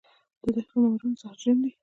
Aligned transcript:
د 0.41 0.45
دښتو 0.55 0.75
ماران 0.83 1.11
زهرجن 1.21 1.57
دي 1.63 1.71